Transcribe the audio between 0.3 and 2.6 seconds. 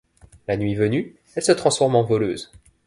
La nuit venue, elles se transforment en voleuses.